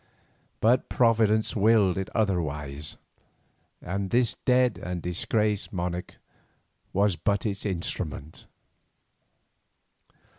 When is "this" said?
4.09-4.35